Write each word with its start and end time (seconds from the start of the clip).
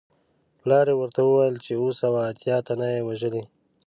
پلار 0.61 0.85
یې 0.91 0.95
ورته 0.99 1.21
وویل 1.23 1.55
چې 1.65 1.71
اووه 1.75 1.93
سوه 2.01 2.19
اتیا 2.31 2.57
تنه 2.67 2.87
یې 2.93 3.01
وژلي. 3.07 3.43